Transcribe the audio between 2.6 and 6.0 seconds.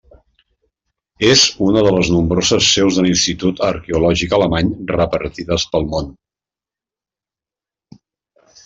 seus de l'Institut Arqueològic Alemany repartides pel